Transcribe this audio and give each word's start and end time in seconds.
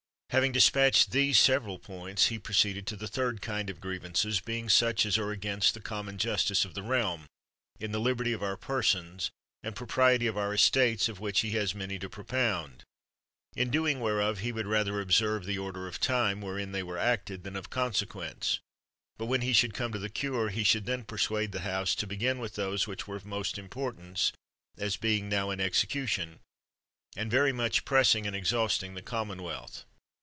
Having 0.31 0.53
despatched 0.53 1.11
these 1.11 1.37
several 1.37 1.77
points, 1.77 2.27
he 2.27 2.39
proceeded 2.39 2.87
to 2.87 2.95
the 2.95 3.09
third 3.09 3.41
kind 3.41 3.69
of 3.69 3.81
grievances, 3.81 4.39
being 4.39 4.69
such 4.69 5.05
as 5.05 5.17
are 5.17 5.31
against 5.31 5.73
the 5.73 5.81
common 5.81 6.17
justice 6.17 6.63
of 6.63 6.73
the 6.73 6.81
realm, 6.81 7.25
in 7.81 7.91
the 7.91 7.99
liberty 7.99 8.31
of 8.31 8.41
our 8.41 8.55
persons, 8.55 9.29
and 9.61 9.75
pro 9.75 9.85
priety 9.87 10.29
of 10.29 10.37
our 10.37 10.53
estates, 10.53 11.09
of 11.09 11.19
which 11.19 11.41
he 11.41 11.49
had 11.51 11.75
many 11.75 11.99
to 11.99 12.07
propound; 12.09 12.85
in 13.57 13.69
doing 13.69 13.99
whereof, 13.99 14.39
he 14.39 14.53
would 14.53 14.67
rather 14.67 15.01
observe 15.01 15.43
the 15.43 15.57
order 15.57 15.85
of 15.85 15.99
time, 15.99 16.39
wherein 16.39 16.71
they 16.71 16.81
were 16.81 16.95
5(5 16.95 16.97
PYM 16.99 17.07
acted, 17.09 17.43
than 17.43 17.57
of 17.57 17.69
consequence; 17.69 18.61
but 19.17 19.25
when 19.25 19.41
he 19.41 19.51
should 19.51 19.73
come 19.73 19.91
to 19.91 19.99
the 19.99 20.07
cure, 20.07 20.47
he 20.47 20.63
should 20.63 20.85
then 20.85 21.03
persuade 21.03 21.51
the 21.51 21.59
House 21.59 21.93
to 21.95 22.07
begin 22.07 22.39
with 22.39 22.55
those 22.55 22.87
which 22.87 23.05
were 23.05 23.17
of 23.17 23.25
most 23.25 23.57
importance, 23.57 24.31
as 24.77 24.95
being 24.95 25.27
now 25.27 25.49
in 25.49 25.59
execution, 25.59 26.39
and 27.17 27.29
very 27.29 27.51
much 27.51 27.83
pressing 27.83 28.25
and 28.25 28.33
exhausting 28.37 28.93
the 28.93 29.01
common 29.01 29.43
wealth. 29.43 29.83